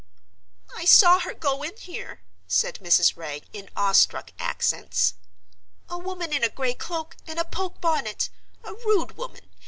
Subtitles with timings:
[0.75, 3.15] "I saw her go in here," said Mrs.
[3.15, 5.13] Wragge, in awestruck accents.
[5.89, 8.31] "A woman in a gray cloak and a poke bonnet.
[8.63, 9.47] A rude woman.